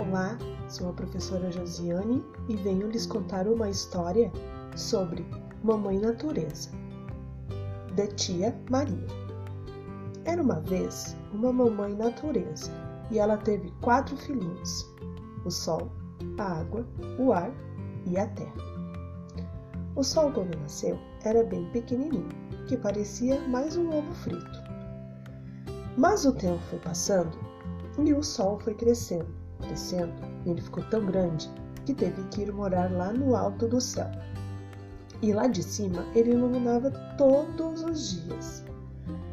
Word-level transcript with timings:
Olá, 0.00 0.38
sou 0.68 0.90
a 0.90 0.92
professora 0.92 1.50
Josiane 1.50 2.24
e 2.48 2.54
venho 2.54 2.88
lhes 2.88 3.04
contar 3.04 3.48
uma 3.48 3.68
história 3.68 4.30
sobre 4.76 5.26
Mamãe 5.64 5.98
Natureza, 5.98 6.70
de 7.96 8.06
tia 8.14 8.56
Maria. 8.70 9.06
Era 10.24 10.40
uma 10.40 10.60
vez 10.60 11.16
uma 11.32 11.52
mamãe 11.52 11.96
natureza 11.96 12.70
e 13.10 13.18
ela 13.18 13.36
teve 13.38 13.72
quatro 13.80 14.16
filhinhos: 14.16 14.86
o 15.44 15.50
sol, 15.50 15.90
a 16.38 16.60
água, 16.60 16.86
o 17.18 17.32
ar 17.32 17.50
e 18.06 18.16
a 18.16 18.28
terra. 18.28 18.54
O 19.96 20.04
sol, 20.04 20.30
quando 20.30 20.56
nasceu, 20.60 20.96
era 21.24 21.42
bem 21.42 21.68
pequenininho, 21.72 22.28
que 22.68 22.76
parecia 22.76 23.40
mais 23.48 23.76
um 23.76 23.88
ovo 23.88 24.14
frito. 24.14 24.62
Mas 25.96 26.24
o 26.24 26.32
tempo 26.32 26.62
foi 26.70 26.78
passando 26.78 27.36
e 27.98 28.14
o 28.14 28.22
sol 28.22 28.60
foi 28.60 28.74
crescendo, 28.74 29.47
crescendo, 29.58 30.12
ele 30.46 30.60
ficou 30.60 30.82
tão 30.84 31.04
grande 31.06 31.50
que 31.84 31.94
teve 31.94 32.22
que 32.28 32.42
ir 32.42 32.52
morar 32.52 32.90
lá 32.90 33.12
no 33.12 33.34
alto 33.34 33.66
do 33.66 33.80
céu. 33.80 34.10
E 35.22 35.32
lá 35.32 35.46
de 35.46 35.62
cima 35.62 36.04
ele 36.14 36.32
iluminava 36.32 36.90
todos 37.16 37.82
os 37.82 38.22
dias. 38.22 38.64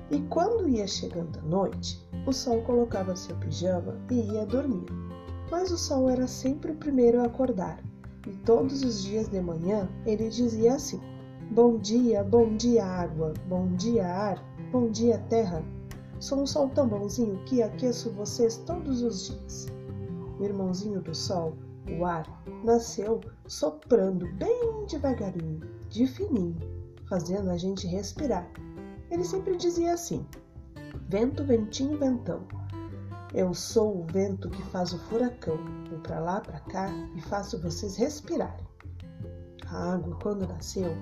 E 0.10 0.20
quando 0.30 0.70
ia 0.70 0.88
chegando 0.88 1.40
a 1.40 1.42
noite, 1.42 2.08
o 2.26 2.32
sol 2.32 2.62
colocava 2.62 3.16
seu 3.16 3.36
pijama 3.38 3.96
e 4.10 4.22
ia 4.22 4.46
dormir. 4.46 4.86
Mas 5.52 5.72
o 5.72 5.78
sol 5.78 6.10
era 6.10 6.28
sempre 6.28 6.72
o 6.72 6.76
primeiro 6.76 7.22
a 7.22 7.26
acordar, 7.26 7.80
e 8.28 8.32
todos 8.38 8.84
os 8.84 9.04
dias 9.04 9.30
de 9.30 9.40
manhã 9.40 9.88
ele 10.06 10.30
dizia 10.30 10.76
assim: 10.76 11.00
Bom 11.52 11.78
dia, 11.78 12.24
bom 12.24 12.56
dia, 12.56 12.84
água, 12.84 13.34
bom 13.48 13.68
dia, 13.76 14.08
ar, 14.08 14.44
bom 14.72 14.90
dia, 14.90 15.20
terra. 15.30 15.64
Sou 16.20 16.42
um 16.42 16.48
sol 16.48 16.70
tão 16.70 16.88
bonzinho 16.88 17.38
que 17.46 17.62
aqueço 17.62 18.10
vocês 18.12 18.58
todos 18.66 19.04
os 19.04 19.28
dias. 19.28 19.68
O 20.40 20.44
irmãozinho 20.44 21.02
do 21.02 21.16
sol, 21.16 21.58
o 21.98 22.06
ar, 22.06 22.26
nasceu 22.64 23.22
soprando 23.48 24.28
bem 24.34 24.86
devagarinho, 24.88 25.62
de 25.90 26.08
fininho, 26.08 26.58
fazendo 27.08 27.50
a 27.50 27.58
gente 27.58 27.88
respirar. 27.88 28.50
Ele 29.10 29.24
sempre 29.24 29.56
dizia 29.56 29.94
assim: 29.94 30.26
Vento, 31.08 31.44
ventinho, 31.44 31.98
ventão. 31.98 32.42
Eu 33.34 33.54
sou 33.54 34.02
o 34.02 34.06
vento 34.06 34.50
que 34.50 34.62
faz 34.64 34.94
o 34.94 35.00
furacão. 35.00 35.58
Vou 35.90 36.00
para 36.00 36.20
lá, 36.20 36.42
para 36.42 36.60
cá 36.62 36.90
e 37.16 37.22
faço 37.22 37.62
vocês 37.62 37.96
respirarem. 37.96 38.66
A 39.68 39.94
água, 39.94 40.18
quando 40.22 40.48
nasceu, 40.48 40.96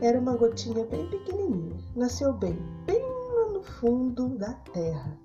era 0.00 0.18
uma 0.18 0.36
gotinha 0.36 0.84
bem 0.86 1.08
pequenininha. 1.08 1.76
Nasceu 1.96 2.32
bem, 2.32 2.58
bem 2.86 3.02
lá 3.02 3.52
no 3.52 3.62
fundo 3.62 4.28
da 4.36 4.52
terra. 4.72 5.18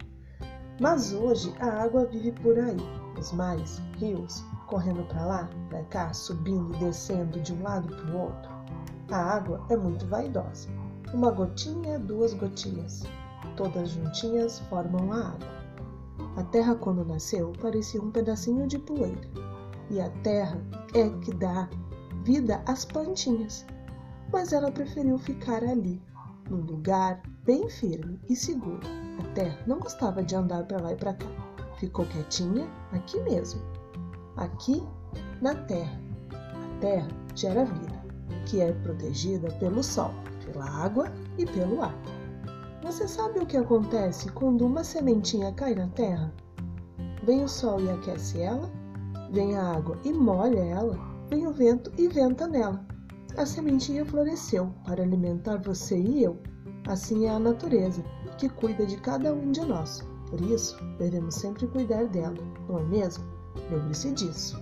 Mas 0.80 1.14
hoje 1.14 1.54
a 1.60 1.84
água 1.84 2.06
vive 2.06 2.32
por 2.32 2.58
aí, 2.58 2.78
os 3.20 3.32
mares, 3.32 3.82
rios, 3.98 4.44
correndo 4.68 5.04
para 5.04 5.26
lá, 5.26 5.50
para 5.70 5.84
cá, 5.84 6.14
subindo 6.14 6.74
e 6.76 6.80
descendo 6.80 7.40
de 7.40 7.54
um 7.54 7.62
lado 7.64 7.88
para 7.96 8.12
o 8.12 8.22
outro. 8.22 8.52
A 9.12 9.18
água 9.18 9.64
é 9.70 9.78
muito 9.78 10.06
vaidosa. 10.08 10.70
Uma 11.14 11.32
gotinha, 11.32 12.00
duas 12.00 12.34
gotinhas, 12.34 13.04
todas 13.56 13.90
juntinhas 13.90 14.60
formam 14.70 15.12
a 15.14 15.28
água. 15.28 15.64
A 16.38 16.44
terra, 16.46 16.76
quando 16.76 17.06
nasceu, 17.06 17.54
parecia 17.62 18.02
um 18.02 18.12
pedacinho 18.12 18.68
de 18.68 18.80
poeira. 18.80 19.22
E 19.92 20.02
a 20.02 20.10
terra 20.24 20.60
é 20.96 21.10
que 21.20 21.34
dá 21.34 21.70
vida 22.24 22.64
às 22.66 22.84
plantinhas 22.84 23.66
mas 24.34 24.52
ela 24.52 24.72
preferiu 24.72 25.20
ficar 25.20 25.64
ali, 25.64 26.02
num 26.50 26.62
lugar 26.62 27.22
bem 27.46 27.70
firme 27.70 28.20
e 28.30 28.36
seguro. 28.36 28.82
A 29.20 29.34
terra 29.34 29.58
não 29.68 29.80
gostava 29.80 30.24
de 30.24 30.36
andar 30.36 30.64
para 30.66 30.82
lá 30.82 30.94
e 30.94 30.96
para 30.96 31.14
cá. 31.14 31.28
Ficou 31.78 32.06
quietinha 32.06 32.68
aqui 32.92 33.20
mesmo, 33.22 33.62
aqui 34.38 34.82
na 35.42 35.56
terra. 35.56 36.00
A 36.32 36.80
terra 36.80 37.08
gera 37.36 37.66
vida, 37.66 38.04
que 38.46 38.62
é 38.62 38.72
protegida 38.72 39.52
pelo 39.54 39.84
sol, 39.84 40.12
pela 40.46 40.66
água 40.66 41.12
e 41.38 41.46
pelo 41.46 41.82
ar. 41.82 41.96
Você 42.82 43.08
sabe 43.08 43.40
o 43.40 43.46
que 43.46 43.58
acontece 43.58 44.30
quando 44.32 44.66
uma 44.66 44.84
sementinha 44.84 45.54
cai 45.54 45.74
na 45.76 45.88
terra? 45.90 46.34
Vem 47.24 47.44
o 47.44 47.48
sol 47.48 47.80
e 47.82 47.90
aquece 47.90 48.42
ela, 48.42 48.70
vem 49.32 49.58
a 49.58 49.72
água 49.72 49.98
e 50.04 50.12
molha 50.12 50.60
ela, 50.60 50.98
vem 51.30 51.48
o 51.48 51.54
vento 51.54 51.92
e 51.98 52.08
venta 52.08 52.48
nela 52.48 52.86
a 53.36 53.46
sementinha 53.48 54.06
floresceu 54.06 54.72
para 54.86 55.02
alimentar 55.02 55.58
você 55.58 55.98
e 55.98 56.24
eu. 56.24 56.38
Assim 56.88 57.26
é 57.26 57.30
a 57.30 57.40
natureza, 57.40 58.04
que 58.38 58.50
cuida 58.50 58.86
de 58.86 58.98
cada 58.98 59.34
um 59.34 59.52
de 59.52 59.62
nós. 59.62 60.06
Por 60.30 60.42
isso, 60.42 60.78
devemos 60.98 61.36
sempre 61.36 61.68
cuidar 61.68 62.06
dela, 62.08 62.38
não 62.68 62.80
é 62.80 62.84
mesmo? 62.84 63.24
Lembre-se 63.72 64.12
disso. 64.12 64.62